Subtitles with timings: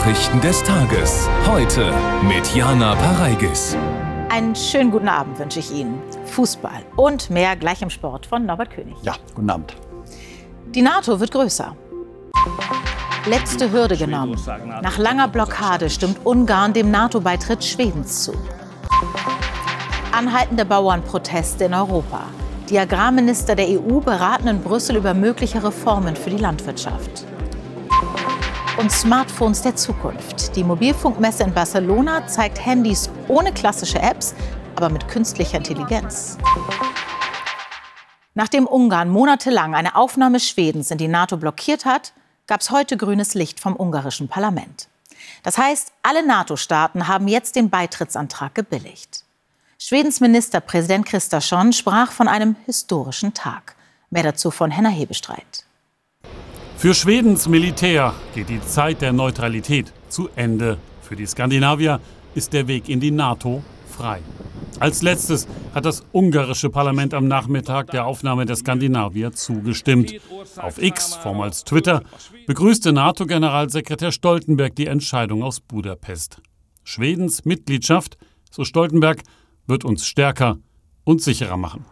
[0.00, 1.28] Nachrichten des Tages.
[1.46, 1.92] Heute
[2.26, 3.76] mit Jana Pareigis.
[4.30, 6.00] Einen schönen guten Abend wünsche ich Ihnen.
[6.24, 8.96] Fußball und mehr gleich im Sport von Norbert König.
[9.02, 9.76] Ja, guten Abend.
[10.74, 11.76] Die NATO wird größer.
[13.26, 14.40] Letzte Hürde genommen.
[14.82, 18.32] Nach langer Blockade stimmt Ungarn dem NATO-Beitritt Schwedens zu.
[20.12, 22.22] Anhaltende Bauernproteste in Europa.
[22.70, 27.26] Die Agrarminister der EU beraten in Brüssel über mögliche Reformen für die Landwirtschaft
[28.80, 30.56] und Smartphones der Zukunft.
[30.56, 34.34] Die Mobilfunkmesse in Barcelona zeigt Handys ohne klassische Apps,
[34.74, 36.38] aber mit künstlicher Intelligenz.
[38.32, 42.14] Nachdem Ungarn monatelang eine Aufnahme Schwedens in die NATO blockiert hat,
[42.46, 44.88] gab es heute grünes Licht vom ungarischen Parlament.
[45.42, 49.24] Das heißt, alle NATO-Staaten haben jetzt den Beitrittsantrag gebilligt.
[49.78, 53.76] Schwedens Ministerpräsident Kristersson sprach von einem historischen Tag.
[54.08, 55.66] Mehr dazu von Henna Hebestreit.
[56.80, 60.78] Für Schwedens Militär geht die Zeit der Neutralität zu Ende.
[61.02, 62.00] Für die Skandinavier
[62.34, 64.22] ist der Weg in die NATO frei.
[64.78, 70.14] Als letztes hat das ungarische Parlament am Nachmittag der Aufnahme der Skandinavier zugestimmt.
[70.56, 72.02] Auf X, vormals Twitter,
[72.46, 76.40] begrüßte NATO-Generalsekretär Stoltenberg die Entscheidung aus Budapest.
[76.82, 78.16] Schwedens Mitgliedschaft,
[78.50, 79.22] so Stoltenberg,
[79.66, 80.56] wird uns stärker
[81.04, 81.84] und sicherer machen.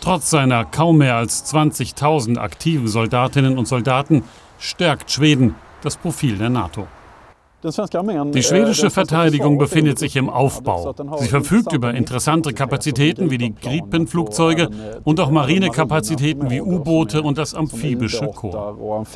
[0.00, 4.24] Trotz seiner kaum mehr als 20.000 aktiven Soldatinnen und Soldaten
[4.58, 6.86] stärkt Schweden das Profil der NATO.
[7.62, 10.94] Die schwedische Verteidigung befindet sich im Aufbau.
[11.18, 14.70] Sie verfügt über interessante Kapazitäten wie die Gripen-Flugzeuge
[15.04, 19.14] und auch Marinekapazitäten wie U-Boote und das amphibische Korps.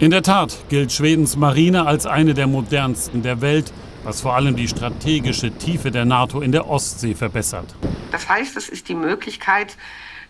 [0.00, 3.72] In der Tat gilt Schwedens Marine als eine der modernsten der Welt
[4.04, 7.74] was vor allem die strategische Tiefe der NATO in der Ostsee verbessert.
[8.10, 9.76] Das heißt, es ist die Möglichkeit,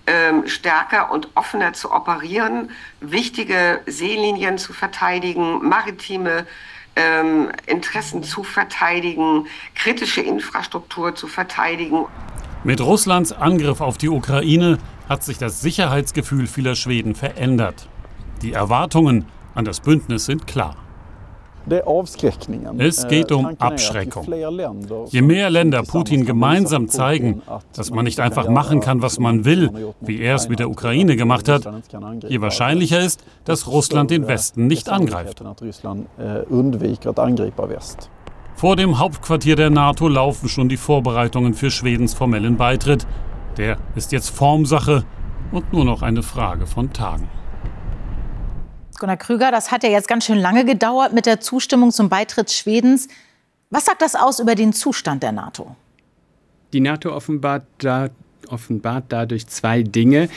[0.06, 6.46] ähm, stärker und offener zu operieren, wichtige Seelinien zu verteidigen, maritime
[6.96, 12.06] ähm, Interessen zu verteidigen, kritische Infrastruktur zu verteidigen.
[12.64, 14.78] Mit Russlands Angriff auf die Ukraine
[15.08, 17.88] hat sich das Sicherheitsgefühl vieler Schweden verändert.
[18.42, 20.76] Die Erwartungen an das Bündnis sind klar.
[22.78, 24.26] Es geht um Abschreckung.
[25.10, 27.42] Je mehr Länder Putin gemeinsam zeigen,
[27.74, 31.16] dass man nicht einfach machen kann, was man will, wie er es mit der Ukraine
[31.16, 31.68] gemacht hat,
[32.28, 35.42] je wahrscheinlicher ist, dass Russland den Westen nicht angreift.
[38.54, 43.06] Vor dem Hauptquartier der NATO laufen schon die Vorbereitungen für Schwedens formellen Beitritt.
[43.56, 45.04] Der ist jetzt Formsache
[45.50, 47.28] und nur noch eine Frage von Tagen.
[49.00, 52.52] Gunnar Krüger, das hat ja jetzt ganz schön lange gedauert mit der Zustimmung zum Beitritt
[52.52, 53.08] Schwedens.
[53.70, 55.74] Was sagt das aus über den Zustand der NATO?
[56.72, 58.10] Die NATO offenbart, da,
[58.48, 60.28] offenbart dadurch zwei Dinge.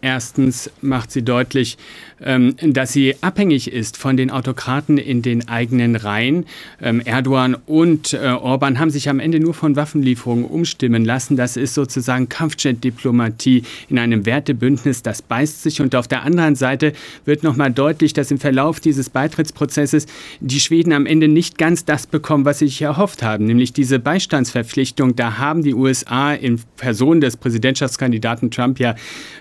[0.00, 1.76] Erstens macht sie deutlich,
[2.20, 6.46] ähm, dass sie abhängig ist von den Autokraten in den eigenen Reihen.
[6.80, 11.36] Ähm, Erdogan und äh, Orban haben sich am Ende nur von Waffenlieferungen umstimmen lassen.
[11.36, 15.02] Das ist sozusagen Kampfjet-Diplomatie in einem Wertebündnis.
[15.02, 15.80] Das beißt sich.
[15.80, 16.92] Und auf der anderen Seite
[17.24, 20.06] wird nochmal deutlich, dass im Verlauf dieses Beitrittsprozesses
[20.38, 23.98] die Schweden am Ende nicht ganz das bekommen, was sie sich erhofft haben, nämlich diese
[23.98, 25.16] Beistandsverpflichtung.
[25.16, 28.94] Da haben die USA in Person des Präsidentschaftskandidaten Trump ja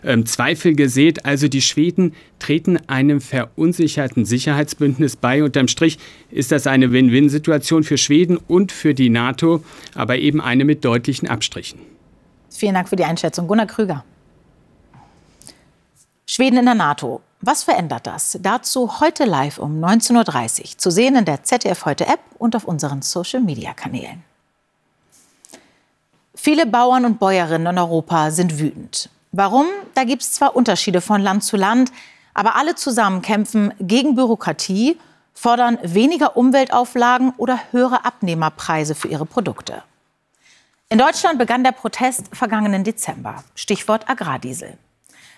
[0.03, 1.25] ähm, zwei Zweifel gesät.
[1.25, 5.43] Also die Schweden treten einem verunsicherten Sicherheitsbündnis bei.
[5.43, 5.99] Unterm Strich
[6.31, 9.61] ist das eine Win-Win-Situation für Schweden und für die NATO,
[9.93, 11.81] aber eben eine mit deutlichen Abstrichen.
[12.49, 13.45] Vielen Dank für die Einschätzung.
[13.47, 14.05] Gunnar Krüger.
[16.25, 17.19] Schweden in der NATO.
[17.41, 18.39] Was verändert das?
[18.41, 20.77] Dazu heute live um 19.30 Uhr.
[20.77, 24.23] Zu sehen in der ZDF Heute App und auf unseren Social-Media-Kanälen.
[26.35, 29.09] Viele Bauern und Bäuerinnen in Europa sind wütend.
[29.31, 29.67] Warum?
[29.93, 31.91] Da gibt es zwar Unterschiede von Land zu Land,
[32.33, 34.97] aber alle zusammen kämpfen gegen Bürokratie,
[35.33, 39.83] fordern weniger Umweltauflagen oder höhere Abnehmerpreise für ihre Produkte.
[40.89, 43.43] In Deutschland begann der Protest vergangenen Dezember.
[43.55, 44.77] Stichwort Agrardiesel.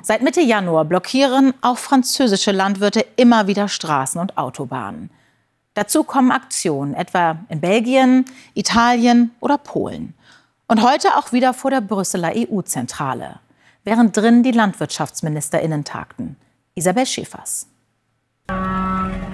[0.01, 5.09] Seit Mitte Januar blockieren auch französische Landwirte immer wieder Straßen und Autobahnen.
[5.73, 10.13] Dazu kommen Aktionen, etwa in Belgien, Italien oder Polen.
[10.67, 13.39] Und heute auch wieder vor der Brüsseler EU-Zentrale
[13.89, 16.35] während drin die LandwirtschaftsministerInnen tagten.
[16.75, 17.65] Isabel Schäfers.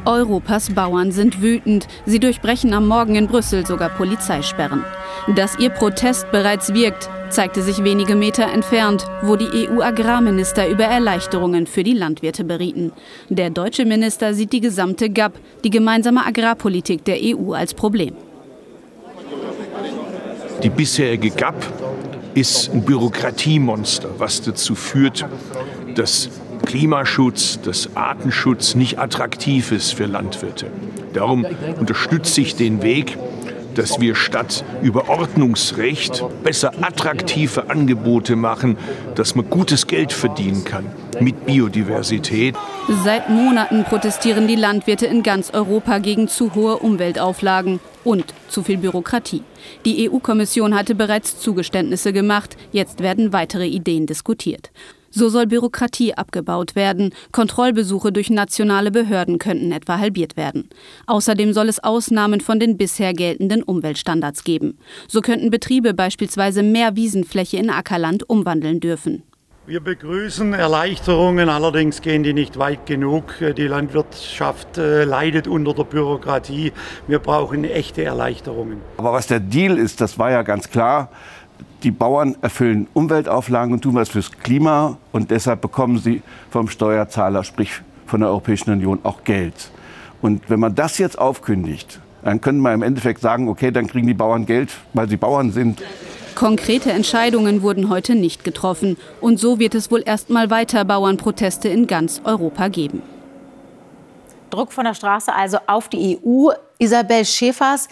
[0.05, 1.87] Europas Bauern sind wütend.
[2.05, 4.85] Sie durchbrechen am Morgen in Brüssel sogar Polizeisperren.
[5.35, 11.67] Dass ihr Protest bereits wirkt, zeigte sich wenige Meter entfernt, wo die EU-Agrarminister über Erleichterungen
[11.67, 12.93] für die Landwirte berieten.
[13.27, 15.33] Der deutsche Minister sieht die gesamte GAP,
[15.65, 18.15] die gemeinsame Agrarpolitik der EU, als Problem.
[20.63, 21.55] Die bisherige GAP
[22.35, 25.25] ist ein Bürokratiemonster, was dazu führt,
[25.95, 26.29] dass
[26.65, 30.67] Klimaschutz, dass Artenschutz nicht attraktiv ist für Landwirte.
[31.13, 31.45] Darum
[31.79, 33.17] unterstütze ich den Weg,
[33.75, 38.77] dass wir statt über Ordnungsrecht besser attraktive Angebote machen,
[39.15, 40.85] dass man gutes Geld verdienen kann
[41.19, 42.55] mit Biodiversität.
[43.03, 48.77] Seit Monaten protestieren die Landwirte in ganz Europa gegen zu hohe Umweltauflagen und zu viel
[48.77, 49.43] Bürokratie.
[49.83, 54.71] Die EU-Kommission hatte bereits Zugeständnisse gemacht, jetzt werden weitere Ideen diskutiert.
[55.17, 60.67] So soll Bürokratie abgebaut werden, Kontrollbesuche durch nationale Behörden könnten etwa halbiert werden.
[61.07, 64.77] Außerdem soll es Ausnahmen von den bisher geltenden Umweltstandards geben.
[65.07, 69.23] So könnten Betriebe beispielsweise mehr Wiesenfläche in Ackerland umwandeln dürfen.
[69.67, 73.33] Wir begrüßen Erleichterungen, allerdings gehen die nicht weit genug.
[73.57, 76.71] Die Landwirtschaft äh, leidet unter der Bürokratie.
[77.07, 78.81] Wir brauchen echte Erleichterungen.
[78.97, 81.09] Aber was der Deal ist, das war ja ganz klar.
[81.81, 86.21] Die Bauern erfüllen Umweltauflagen und tun was fürs Klima und deshalb bekommen sie
[86.51, 89.71] vom Steuerzahler, sprich von der Europäischen Union, auch Geld.
[90.21, 94.06] Und wenn man das jetzt aufkündigt, dann können wir im Endeffekt sagen, okay, dann kriegen
[94.06, 95.81] die Bauern Geld, weil sie Bauern sind.
[96.35, 98.97] Konkrete Entscheidungen wurden heute nicht getroffen.
[99.21, 103.01] Und so wird es wohl erst mal weiter Bauernproteste in ganz Europa geben.
[104.49, 106.49] Druck von der Straße also auf die EU.
[106.77, 107.87] Isabel Schäfers,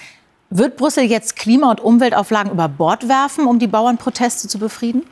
[0.49, 5.03] wird Brüssel jetzt Klima- und Umweltauflagen über Bord werfen, um die Bauernproteste zu befrieden?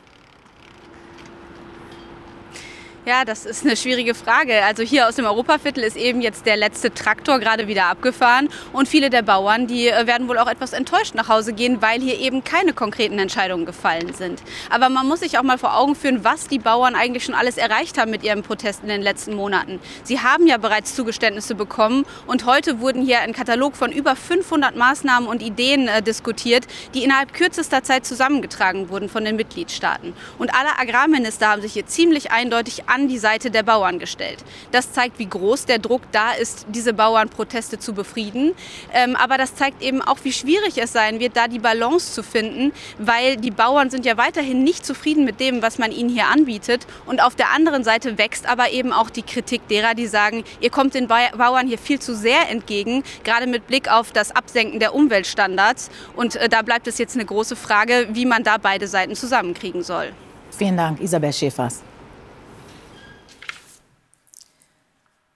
[3.04, 4.62] Ja, das ist eine schwierige Frage.
[4.64, 8.86] Also hier aus dem Europaviertel ist eben jetzt der letzte Traktor gerade wieder abgefahren und
[8.86, 12.20] viele der Bauern, die äh, werden wohl auch etwas enttäuscht nach Hause gehen, weil hier
[12.20, 14.40] eben keine konkreten Entscheidungen gefallen sind.
[14.70, 17.56] Aber man muss sich auch mal vor Augen führen, was die Bauern eigentlich schon alles
[17.56, 19.80] erreicht haben mit ihrem Protest in den letzten Monaten.
[20.04, 24.76] Sie haben ja bereits Zugeständnisse bekommen und heute wurden hier ein Katalog von über 500
[24.76, 30.14] Maßnahmen und Ideen äh, diskutiert, die innerhalb kürzester Zeit zusammengetragen wurden von den Mitgliedstaaten.
[30.38, 34.44] Und alle Agrarminister haben sich hier ziemlich eindeutig an die Seite der Bauern gestellt.
[34.70, 38.52] Das zeigt, wie groß der Druck da ist, diese Bauernproteste zu befrieden.
[38.92, 42.22] Ähm, aber das zeigt eben auch, wie schwierig es sein wird, da die Balance zu
[42.22, 46.26] finden, weil die Bauern sind ja weiterhin nicht zufrieden mit dem, was man ihnen hier
[46.26, 46.86] anbietet.
[47.06, 50.70] Und auf der anderen Seite wächst aber eben auch die Kritik derer, die sagen, ihr
[50.70, 54.94] kommt den Bauern hier viel zu sehr entgegen, gerade mit Blick auf das Absenken der
[54.94, 55.90] Umweltstandards.
[56.14, 59.82] Und äh, da bleibt es jetzt eine große Frage, wie man da beide Seiten zusammenkriegen
[59.82, 60.12] soll.
[60.50, 61.82] Vielen Dank, Isabel Schäfers.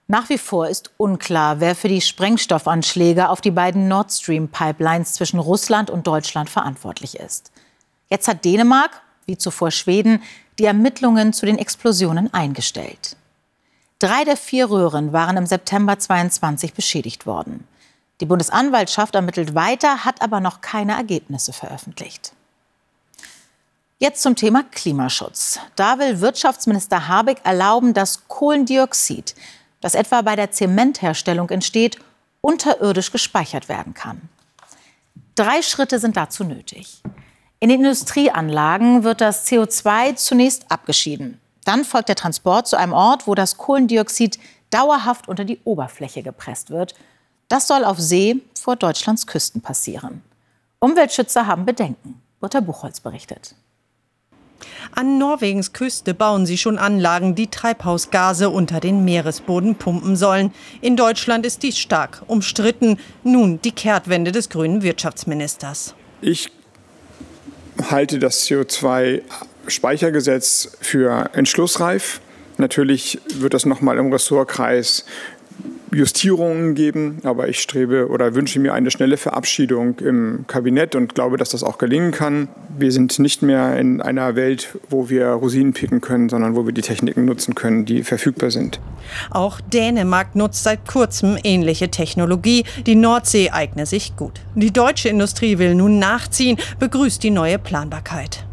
[0.09, 5.41] Nach wie vor ist unklar, wer für die Sprengstoffanschläge auf die beiden Nord Stream-Pipelines zwischen
[5.41, 7.51] Russland und Deutschland verantwortlich ist.
[8.09, 10.23] Jetzt hat Dänemark, wie zuvor Schweden,
[10.61, 13.17] die Ermittlungen zu den Explosionen eingestellt.
[13.99, 17.67] Drei der vier Röhren waren im September 22 beschädigt worden.
[18.21, 22.33] Die Bundesanwaltschaft ermittelt weiter, hat aber noch keine Ergebnisse veröffentlicht.
[23.99, 25.59] Jetzt zum Thema Klimaschutz.
[25.75, 29.35] Da will Wirtschaftsminister Habeck erlauben, dass Kohlendioxid
[29.87, 32.01] das etwa bei der Zementherstellung entsteht,
[32.41, 34.29] unterirdisch gespeichert werden kann.
[35.37, 37.03] Drei Schritte sind dazu nötig.
[37.61, 41.41] In den Industrieanlagen wird das CO2 zunächst abgeschieden.
[41.65, 44.41] Dann folgt der Transport zu einem Ort, wo das Kohlendioxid
[44.71, 46.97] dauerhaft unter die Oberfläche gepresst wird.
[47.47, 50.21] Das soll auf See vor Deutschlands Küsten passieren.
[50.81, 52.21] Umweltschützer haben Bedenken.
[52.41, 53.55] Britta Buchholz berichtet.
[54.93, 60.55] An Norwegens Küste bauen sie schon Anlagen, die Treibhausgase unter den Meeresboden pumpen sollen.
[60.81, 62.99] In Deutschland ist dies stark umstritten.
[63.23, 65.95] Nun die Kehrtwende des grünen Wirtschaftsministers.
[66.23, 66.51] Ich
[67.91, 72.23] halte das CO2-Speichergesetz für entschlussreif.
[72.59, 75.05] Natürlich wird das nochmal im Ressortkreis
[75.93, 81.37] Justierungen geben, aber ich strebe oder wünsche mir eine schnelle Verabschiedung im Kabinett und glaube,
[81.37, 82.49] dass das auch gelingen kann.
[82.77, 86.73] Wir sind nicht mehr in einer Welt, wo wir Rosinen picken können, sondern wo wir
[86.73, 88.81] die Techniken nutzen können, die verfügbar sind.
[89.31, 92.65] Auch Dänemark nutzt seit kurzem ähnliche Technologie.
[92.85, 94.41] Die Nordsee eigne sich gut.
[94.55, 98.47] Die deutsche Industrie will nun nachziehen, begrüßt die neue Planbarkeit.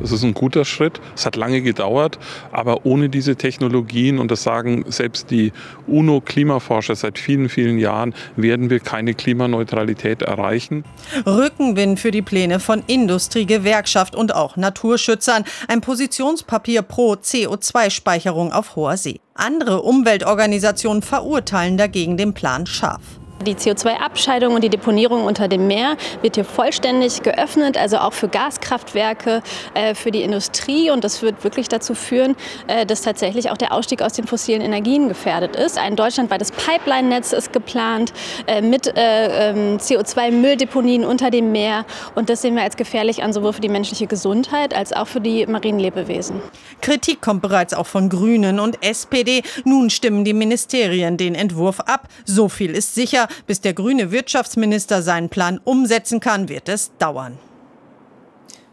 [0.00, 1.00] Das ist ein guter Schritt.
[1.14, 2.18] Es hat lange gedauert,
[2.50, 5.52] aber ohne diese Technologien, und das sagen selbst die
[5.86, 10.84] UNO-Klimaforscher seit vielen, vielen Jahren, werden wir keine Klimaneutralität erreichen.
[11.26, 15.44] Rückenwind für die Pläne von Industrie, Gewerkschaft und auch Naturschützern.
[15.68, 19.20] Ein Positionspapier pro CO2-Speicherung auf hoher See.
[19.34, 23.21] Andere Umweltorganisationen verurteilen dagegen den Plan scharf.
[23.42, 28.28] Die CO2-Abscheidung und die Deponierung unter dem Meer wird hier vollständig geöffnet, also auch für
[28.28, 29.42] Gaskraftwerke,
[29.74, 30.90] äh, für die Industrie.
[30.90, 34.62] Und das wird wirklich dazu führen, äh, dass tatsächlich auch der Ausstieg aus den fossilen
[34.62, 35.78] Energien gefährdet ist.
[35.78, 38.12] Ein deutschlandweites Pipeline-Netz ist geplant
[38.46, 41.84] äh, mit ähm, CO2-Mülldeponien unter dem Meer.
[42.14, 45.20] Und das sehen wir als gefährlich an, sowohl für die menschliche Gesundheit als auch für
[45.20, 46.40] die marinen Lebewesen.
[46.80, 49.42] Kritik kommt bereits auch von Grünen und SPD.
[49.64, 52.08] Nun stimmen die Ministerien den Entwurf ab.
[52.24, 53.28] So viel ist sicher.
[53.46, 57.38] Bis der grüne Wirtschaftsminister seinen Plan umsetzen kann, wird es dauern.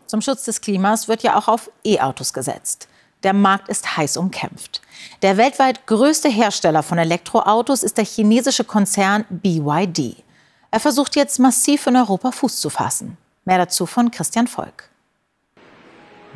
[0.06, 2.88] Zum Schutz des Klimas wird ja auch auf E-Autos gesetzt.
[3.24, 4.82] Der Markt ist heiß umkämpft.
[5.22, 10.24] Der weltweit größte Hersteller von Elektroautos ist der chinesische Konzern BYD.
[10.72, 13.18] Er versucht jetzt massiv in Europa Fuß zu fassen.
[13.46, 14.90] Mehr dazu von Christian Volk.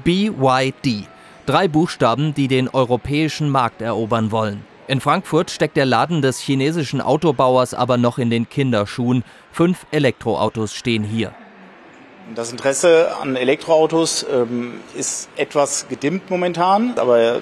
[0.03, 1.07] BYD.
[1.45, 4.65] Drei Buchstaben, die den europäischen Markt erobern wollen.
[4.87, 9.23] In Frankfurt steckt der Laden des chinesischen Autobauers aber noch in den Kinderschuhen.
[9.51, 11.33] Fünf Elektroautos stehen hier.
[12.35, 17.41] Das Interesse an Elektroautos ähm, ist etwas gedimmt momentan, aber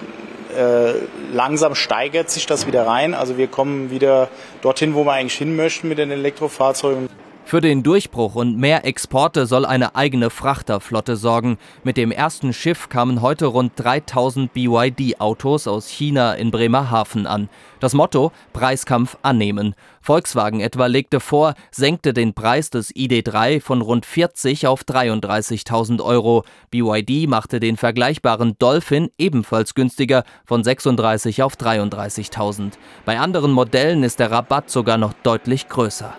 [0.55, 0.93] äh,
[1.33, 3.15] langsam steigert sich das wieder rein.
[3.15, 4.29] Also wir kommen wieder
[4.61, 7.09] dorthin, wo wir eigentlich hin möchten mit den Elektrofahrzeugen.
[7.43, 11.57] Für den Durchbruch und mehr Exporte soll eine eigene Frachterflotte sorgen.
[11.83, 17.49] Mit dem ersten Schiff kamen heute rund 3000 BYD-Autos aus China in Bremerhaven an.
[17.81, 19.75] Das Motto Preiskampf annehmen.
[19.99, 26.45] Volkswagen etwa legte vor, senkte den Preis des ID3 von rund 40 auf 33.000 Euro.
[26.69, 32.73] BYD machte den vergleichbaren Dolphin ebenfalls günstiger von 36 auf 33.000.
[33.03, 36.13] Bei anderen Modellen ist der Rabatt sogar noch deutlich größer.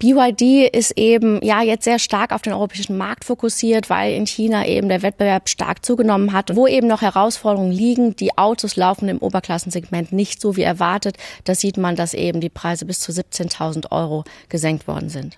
[0.00, 4.66] BYD ist eben ja jetzt sehr stark auf den europäischen Markt fokussiert, weil in China
[4.66, 8.16] eben der Wettbewerb stark zugenommen hat, wo eben noch Herausforderungen liegen.
[8.16, 11.18] Die Autos laufen im Oberklassensegment nicht so wie erwartet.
[11.44, 15.36] Da sieht man, dass eben die Preise bis zu 17.000 Euro gesenkt worden sind.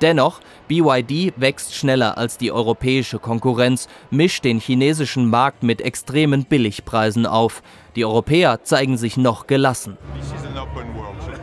[0.00, 7.24] Dennoch, BYD wächst schneller als die europäische Konkurrenz, mischt den chinesischen Markt mit extremen Billigpreisen
[7.24, 7.62] auf.
[7.94, 9.96] Die Europäer zeigen sich noch gelassen.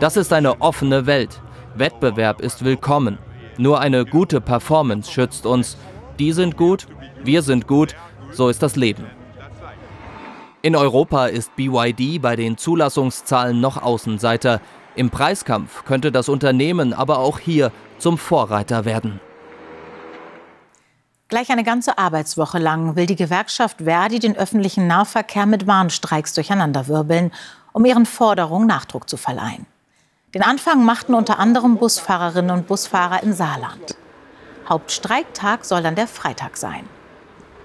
[0.02, 1.40] Das ist eine offene Welt.
[1.76, 3.18] Wettbewerb ist willkommen.
[3.58, 5.76] Nur eine gute Performance schützt uns.
[6.20, 6.88] Die sind gut,
[7.24, 7.96] wir sind gut,
[8.32, 9.06] so ist das Leben.
[10.62, 14.62] In Europa ist BYD bei den Zulassungszahlen noch Außenseiter.
[14.96, 19.20] Im Preiskampf könnte das Unternehmen aber auch hier zum Vorreiter werden.
[21.28, 27.32] Gleich eine ganze Arbeitswoche lang will die Gewerkschaft Verdi den öffentlichen Nahverkehr mit Warnstreiks durcheinanderwirbeln,
[27.72, 29.66] um ihren Forderungen Nachdruck zu verleihen.
[30.34, 33.96] Den Anfang machten unter anderem Busfahrerinnen und Busfahrer in Saarland.
[34.68, 36.88] Hauptstreiktag soll dann der Freitag sein.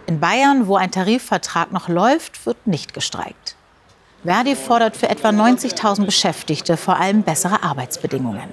[0.06, 3.56] In Bayern, wo ein Tarifvertrag noch läuft, wird nicht gestreikt.
[4.24, 8.48] Verdi fordert für etwa 90.000 Beschäftigte vor allem bessere Arbeitsbedingungen.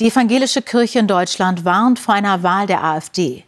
[0.00, 3.44] Die evangelische Kirche in Deutschland warnt vor einer Wahl der AfD.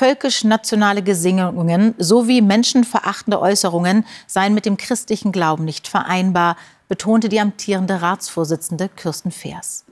[0.00, 6.56] Völkisch-nationale Gesinnungen sowie menschenverachtende Äußerungen seien mit dem christlichen Glauben nicht vereinbar,
[6.88, 9.84] betonte die amtierende Ratsvorsitzende Kirsten Feers.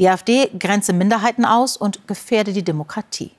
[0.00, 3.30] Die AfD grenze Minderheiten aus und gefährde die Demokratie.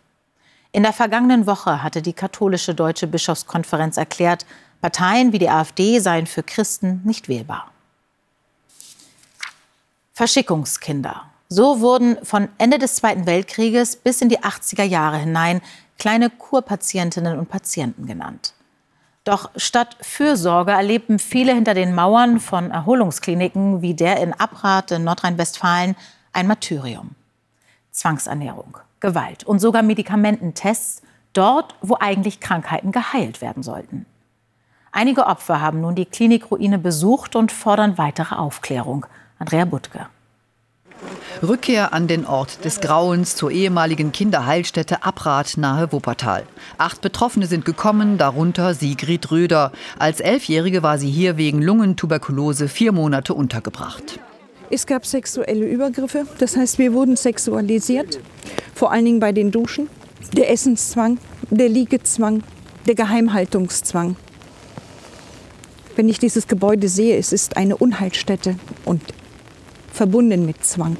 [0.72, 4.46] In der vergangenen Woche hatte die katholische Deutsche Bischofskonferenz erklärt,
[4.80, 7.72] Parteien wie die AfD seien für Christen nicht wählbar.
[10.14, 11.24] Verschickungskinder.
[11.50, 15.62] So wurden von Ende des Zweiten Weltkrieges bis in die 80er Jahre hinein
[15.98, 18.54] kleine Kurpatientinnen und Patienten genannt.
[19.24, 25.04] Doch statt Fürsorge erlebten viele hinter den Mauern von Erholungskliniken wie der in Abrath in
[25.04, 25.96] Nordrhein-Westfalen
[26.32, 27.16] ein Martyrium.
[27.92, 31.02] Zwangsernährung, Gewalt und sogar Medikamententests
[31.34, 34.06] dort, wo eigentlich Krankheiten geheilt werden sollten.
[34.92, 39.06] Einige Opfer haben nun die Klinikruine besucht und fordern weitere Aufklärung.
[39.40, 40.08] Andrea Butke.
[41.44, 46.44] Rückkehr an den Ort des Grauens zur ehemaligen Kinderheilstätte Abrath nahe Wuppertal.
[46.78, 49.72] Acht Betroffene sind gekommen, darunter Sigrid Röder.
[50.00, 54.20] Als Elfjährige war sie hier wegen Lungentuberkulose vier Monate untergebracht.
[54.70, 58.20] Es gab sexuelle Übergriffe, das heißt, wir wurden sexualisiert,
[58.74, 59.90] vor allen Dingen bei den Duschen.
[60.36, 61.20] Der Essenszwang,
[61.52, 62.44] der Liegezwang,
[62.88, 64.16] der Geheimhaltungszwang.
[65.96, 69.02] Wenn ich dieses Gebäude sehe, es ist eine Unheilstätte und
[69.94, 70.98] verbunden mit Zwang.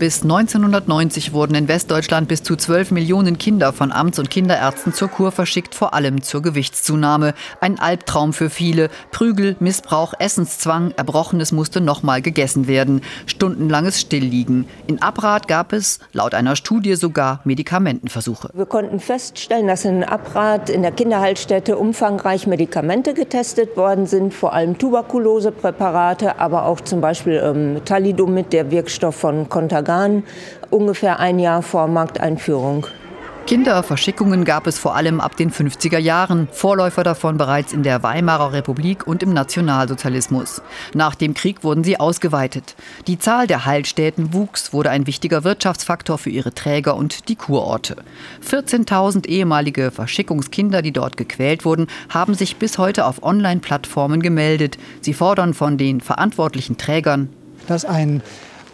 [0.00, 5.08] Bis 1990 wurden in Westdeutschland bis zu 12 Millionen Kinder von Amts- und Kinderärzten zur
[5.08, 7.34] Kur verschickt, vor allem zur Gewichtszunahme.
[7.60, 8.88] Ein Albtraum für viele.
[9.12, 13.02] Prügel, Missbrauch, Essenszwang, Erbrochenes musste nochmal gegessen werden.
[13.26, 14.64] Stundenlanges Stillliegen.
[14.86, 18.48] In Abrad gab es, laut einer Studie, sogar Medikamentenversuche.
[18.54, 24.54] Wir konnten feststellen, dass in Abrad in der Kinderheilstätte umfangreich Medikamente getestet worden sind, vor
[24.54, 30.22] allem Tuberkulosepräparate, aber auch zum Beispiel ähm, Thalidomid, der Wirkstoff von Contagan Jahren,
[30.70, 32.86] ungefähr ein Jahr vor Markteinführung.
[33.46, 38.52] Kinderverschickungen gab es vor allem ab den 50er Jahren, Vorläufer davon bereits in der Weimarer
[38.52, 40.62] Republik und im Nationalsozialismus.
[40.94, 42.76] Nach dem Krieg wurden sie ausgeweitet.
[43.08, 47.96] Die Zahl der Heilstätten wuchs, wurde ein wichtiger Wirtschaftsfaktor für ihre Träger und die Kurorte.
[48.48, 54.78] 14.000 ehemalige Verschickungskinder, die dort gequält wurden, haben sich bis heute auf Online-Plattformen gemeldet.
[55.00, 57.30] Sie fordern von den verantwortlichen Trägern,
[57.66, 58.22] dass ein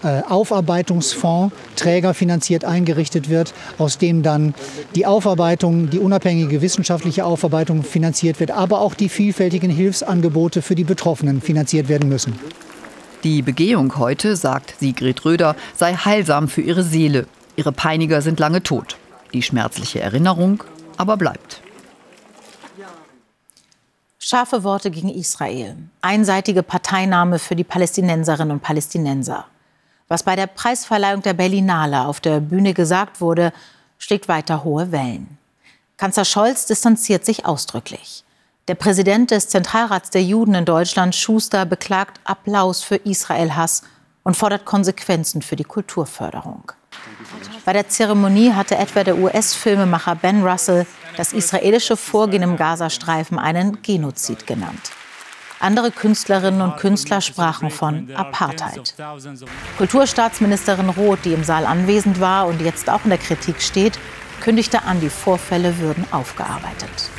[0.02, 4.54] Aufarbeitungsfonds trägerfinanziert eingerichtet wird, aus dem dann
[4.94, 10.84] die Aufarbeitung, die unabhängige wissenschaftliche Aufarbeitung finanziert wird, aber auch die vielfältigen Hilfsangebote für die
[10.84, 12.38] Betroffenen finanziert werden müssen.
[13.24, 17.26] Die Begehung heute, sagt Sigrid Röder, sei heilsam für ihre Seele.
[17.56, 18.96] Ihre Peiniger sind lange tot.
[19.32, 20.62] Die schmerzliche Erinnerung
[20.96, 21.62] aber bleibt.
[24.18, 25.76] Scharfe Worte gegen Israel.
[26.00, 29.46] Einseitige Parteinahme für die Palästinenserinnen und Palästinenser.
[30.08, 33.52] Was bei der Preisverleihung der Berlinale auf der Bühne gesagt wurde,
[33.98, 35.38] schlägt weiter hohe Wellen.
[35.96, 38.22] Kanzler Scholz distanziert sich ausdrücklich.
[38.68, 43.82] Der Präsident des Zentralrats der Juden in Deutschland, Schuster, beklagt Applaus für Israel-Hass
[44.22, 46.72] und fordert Konsequenzen für die Kulturförderung.
[47.64, 50.86] Bei der Zeremonie hatte etwa der US-Filmemacher Ben Russell
[51.16, 54.90] das israelische Vorgehen im Gazastreifen einen Genozid genannt.
[55.58, 58.94] Andere Künstlerinnen und Künstler sprachen von Apartheid.
[59.78, 63.98] Kulturstaatsministerin Roth, die im Saal anwesend war und jetzt auch in der Kritik steht,
[64.40, 67.10] kündigte an, die Vorfälle würden aufgearbeitet.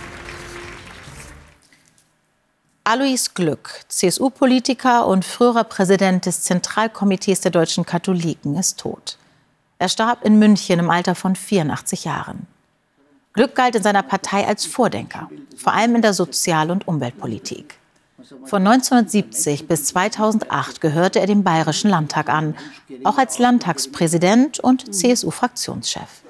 [2.83, 9.17] Alois Glück, CSU-Politiker und früherer Präsident des Zentralkomitees der deutschen Katholiken, ist tot.
[9.79, 12.47] Er starb in München im Alter von 84 Jahren.
[13.33, 17.77] Glück galt in seiner Partei als Vordenker, vor allem in der Sozial- und Umweltpolitik.
[18.43, 22.55] Von 1970 bis 2008 gehörte er dem Bayerischen Landtag an,
[23.05, 26.23] auch als Landtagspräsident und CSU-Fraktionschef.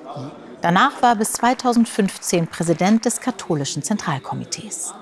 [0.61, 4.93] Danach war er bis 2015 Präsident des katholischen Zentralkomitees.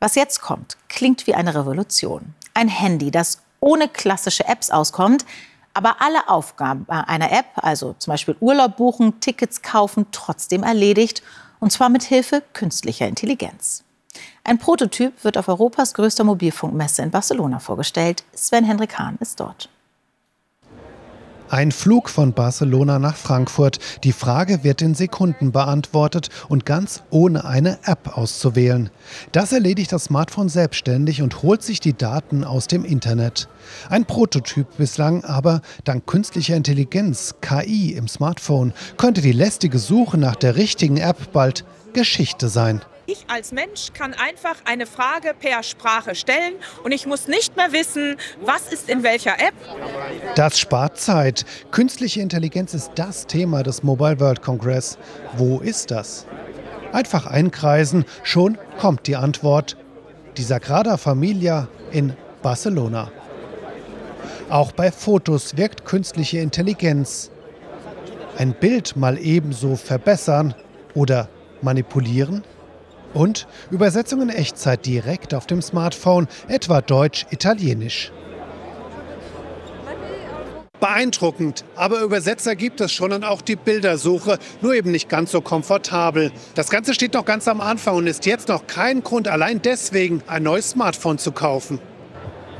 [0.00, 2.34] Was jetzt kommt, klingt wie eine Revolution.
[2.52, 5.24] Ein Handy, das ohne klassische Apps auskommt,
[5.72, 11.22] aber alle Aufgaben einer App, also zum Beispiel Urlaub buchen, Tickets kaufen, trotzdem erledigt,
[11.60, 13.84] und zwar mit Hilfe künstlicher Intelligenz.
[14.44, 18.24] Ein Prototyp wird auf Europas größter Mobilfunkmesse in Barcelona vorgestellt.
[18.34, 19.68] Sven Henrik Hahn ist dort.
[21.50, 23.78] Ein Flug von Barcelona nach Frankfurt.
[24.02, 28.90] Die Frage wird in Sekunden beantwortet und ganz ohne eine App auszuwählen.
[29.30, 33.48] Das erledigt das Smartphone selbstständig und holt sich die Daten aus dem Internet.
[33.88, 40.36] Ein Prototyp bislang, aber dank künstlicher Intelligenz, KI im Smartphone, könnte die lästige Suche nach
[40.36, 42.80] der richtigen App bald Geschichte sein.
[43.06, 47.70] Ich als Mensch kann einfach eine Frage per Sprache stellen und ich muss nicht mehr
[47.72, 49.52] wissen, was ist in welcher App.
[50.36, 51.44] Das spart Zeit.
[51.70, 54.96] Künstliche Intelligenz ist das Thema des Mobile World Congress.
[55.36, 56.26] Wo ist das?
[56.92, 59.76] Einfach einkreisen, schon kommt die Antwort.
[60.38, 63.12] Die Sagrada Familia in Barcelona.
[64.48, 67.30] Auch bei Fotos wirkt künstliche Intelligenz.
[68.38, 70.54] Ein Bild mal ebenso verbessern
[70.94, 71.28] oder
[71.60, 72.42] manipulieren?
[73.14, 78.12] Und Übersetzung in Echtzeit direkt auf dem Smartphone, etwa Deutsch-Italienisch.
[80.80, 85.40] Beeindruckend, aber Übersetzer gibt es schon und auch die Bildersuche, nur eben nicht ganz so
[85.40, 86.30] komfortabel.
[86.56, 90.22] Das Ganze steht noch ganz am Anfang und ist jetzt noch kein Grund, allein deswegen
[90.26, 91.78] ein neues Smartphone zu kaufen.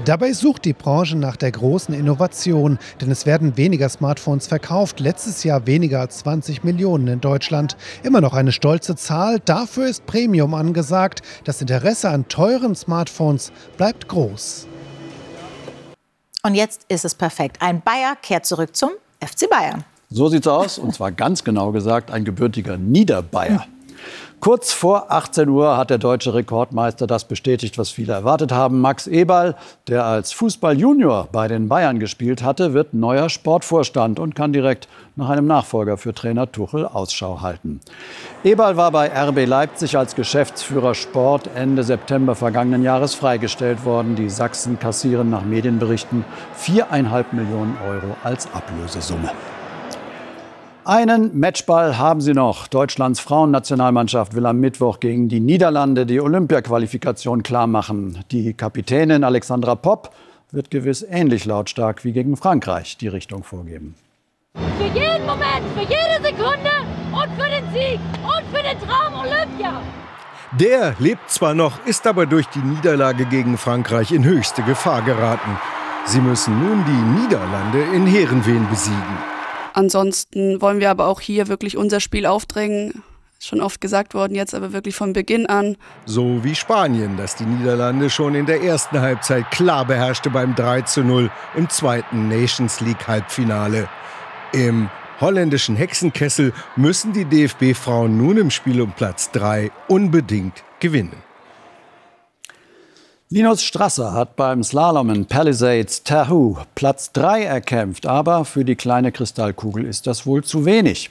[0.03, 5.45] Dabei sucht die Branche nach der großen Innovation, denn es werden weniger Smartphones verkauft, letztes
[5.45, 7.77] Jahr weniger als 20 Millionen in Deutschland.
[8.03, 11.23] Immer noch eine stolze Zahl, dafür ist Premium angesagt.
[11.45, 14.67] Das Interesse an teuren Smartphones bleibt groß.
[16.43, 17.59] Und jetzt ist es perfekt.
[17.61, 19.85] Ein Bayer kehrt zurück zum FC Bayern.
[20.11, 23.67] So sieht's aus, und zwar ganz genau gesagt ein gebürtiger Niederbayer.
[24.45, 28.79] Kurz vor 18 Uhr hat der deutsche Rekordmeister das bestätigt, was viele erwartet haben.
[28.83, 29.55] Max Eberl,
[29.89, 35.31] der als Fußball-Junior bei den Bayern gespielt hatte, wird neuer Sportvorstand und kann direkt nach
[35.31, 37.81] einem Nachfolger für Trainer Tuchel Ausschau halten.
[38.45, 44.15] Eberl war bei RB Leipzig als Geschäftsführer Sport Ende September vergangenen Jahres freigestellt worden.
[44.15, 46.23] Die Sachsen kassieren nach Medienberichten
[46.55, 49.31] viereinhalb Millionen Euro als Ablösesumme.
[50.87, 52.67] Einen Matchball haben sie noch.
[52.67, 58.23] Deutschlands Frauennationalmannschaft will am Mittwoch gegen die Niederlande die Olympiaqualifikation klarmachen.
[58.31, 60.11] Die Kapitänin Alexandra Popp
[60.51, 63.95] wird gewiss ähnlich lautstark wie gegen Frankreich die Richtung vorgeben.
[64.55, 66.71] Für jeden Moment, für jede Sekunde
[67.13, 69.81] und für den Sieg und für den Traum Olympia.
[70.61, 75.59] Der lebt zwar noch, ist aber durch die Niederlage gegen Frankreich in höchste Gefahr geraten.
[76.05, 79.34] Sie müssen nun die Niederlande in Heerenveen besiegen.
[79.75, 83.03] Ansonsten wollen wir aber auch hier wirklich unser Spiel aufdrängen.
[83.41, 85.77] Schon oft gesagt worden, jetzt aber wirklich von Beginn an.
[86.07, 90.83] So wie Spanien, das die Niederlande schon in der ersten Halbzeit klar beherrschte beim 3
[90.83, 93.89] zu 0 im zweiten Nations League Halbfinale.
[94.53, 94.89] Im
[95.21, 101.17] holländischen Hexenkessel müssen die DFB-Frauen nun im Spiel um Platz 3 unbedingt gewinnen.
[103.31, 109.13] Linus Strasser hat beim Slalom in Palisades Tahoe Platz 3 erkämpft, aber für die kleine
[109.13, 111.11] Kristallkugel ist das wohl zu wenig.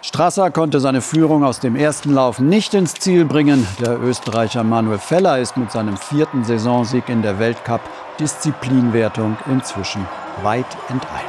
[0.00, 3.66] Strasser konnte seine Führung aus dem ersten Lauf nicht ins Ziel bringen.
[3.80, 10.06] Der Österreicher Manuel Feller ist mit seinem vierten Saisonsieg in der Weltcup-Disziplinwertung inzwischen
[10.44, 11.27] weit enteilt.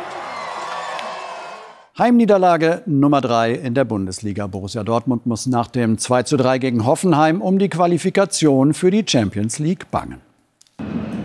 [1.99, 4.47] Heimniederlage Nummer 3 in der Bundesliga.
[4.47, 9.91] Borussia Dortmund muss nach dem 2:3 gegen Hoffenheim um die Qualifikation für die Champions League
[9.91, 10.21] bangen.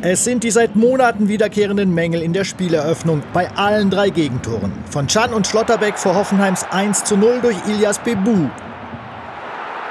[0.03, 4.73] Es sind die seit Monaten wiederkehrenden Mängel in der Spieleröffnung bei allen drei Gegentoren.
[4.91, 8.49] Von Chan und Schlotterbeck vor Hoffenheims 1 zu 0 durch Ilias Bebu.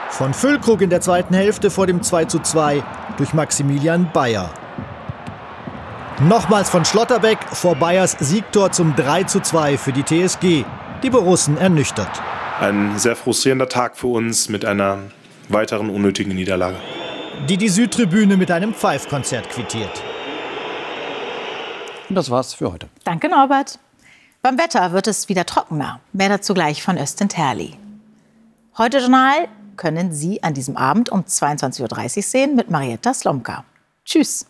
[0.10, 2.84] Von Füllkrug in der zweiten Hälfte vor dem 2 zu 2
[3.16, 4.50] durch Maximilian Bayer.
[6.28, 10.64] Nochmals von Schlotterbeck vor Bayers Siegtor zum 3 zu 2 für die TSG.
[11.04, 12.08] Die Borussen ernüchtert.
[12.62, 15.00] Ein sehr frustrierender Tag für uns mit einer
[15.50, 16.78] weiteren unnötigen Niederlage.
[17.50, 20.02] Die die Südtribüne mit einem Pfeifkonzert quittiert.
[22.08, 22.88] Und das war's für heute.
[23.04, 23.78] Danke, Norbert.
[24.42, 26.00] Beim Wetter wird es wieder trockener.
[26.14, 27.78] Mehr dazu gleich von Östen Terli.
[28.78, 33.66] Heute Journal können Sie an diesem Abend um 22.30 Uhr sehen mit Marietta Slomka.
[34.06, 34.46] Tschüss.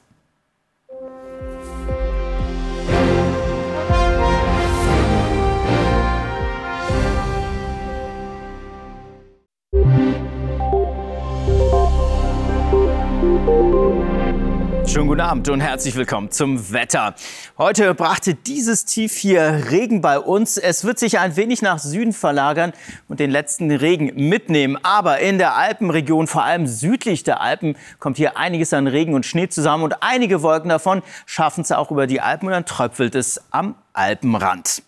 [14.93, 17.15] Schönen guten Abend und herzlich willkommen zum Wetter.
[17.57, 20.57] Heute brachte dieses Tief hier Regen bei uns.
[20.57, 22.73] Es wird sich ein wenig nach Süden verlagern
[23.07, 24.77] und den letzten Regen mitnehmen.
[24.83, 29.25] Aber in der Alpenregion, vor allem südlich der Alpen, kommt hier einiges an Regen und
[29.25, 29.83] Schnee zusammen.
[29.83, 33.75] Und einige Wolken davon schaffen es auch über die Alpen und dann tröpfelt es am
[33.93, 34.83] Alpenrand.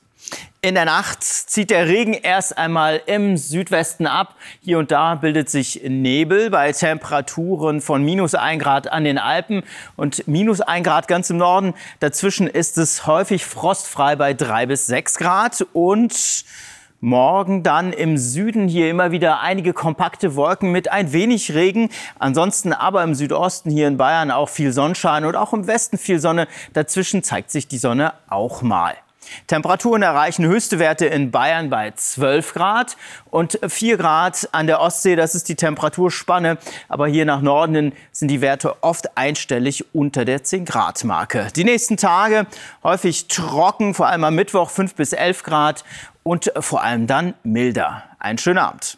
[0.61, 4.33] In der Nacht zieht der Regen erst einmal im Südwesten ab.
[4.61, 9.61] Hier und da bildet sich Nebel bei Temperaturen von minus 1 Grad an den Alpen
[9.95, 11.75] und minus 1 Grad ganz im Norden.
[11.99, 16.45] Dazwischen ist es häufig frostfrei bei 3 bis 6 Grad und
[17.01, 21.89] Morgen dann im Süden hier immer wieder einige kompakte Wolken mit ein wenig Regen.
[22.17, 26.17] Ansonsten aber im Südosten hier in Bayern auch viel Sonnenschein und auch im Westen viel
[26.19, 26.47] Sonne.
[26.73, 28.95] Dazwischen zeigt sich die Sonne auch mal.
[29.47, 32.97] Temperaturen erreichen höchste Werte in Bayern bei 12 Grad
[33.29, 35.15] und 4 Grad an der Ostsee.
[35.15, 36.57] Das ist die Temperaturspanne.
[36.89, 41.47] Aber hier nach Norden sind die Werte oft einstellig unter der 10 Grad Marke.
[41.55, 42.47] Die nächsten Tage
[42.83, 45.83] häufig trocken, vor allem am Mittwoch 5 bis 11 Grad
[46.23, 48.03] und vor allem dann milder.
[48.19, 48.97] Einen schönen Abend.